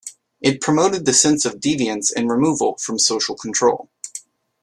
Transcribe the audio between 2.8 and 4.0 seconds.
social control.